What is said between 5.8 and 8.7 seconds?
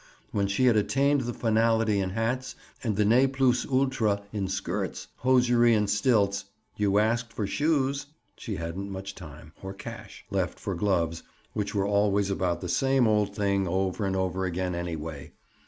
stilts (you asked for "shoes") she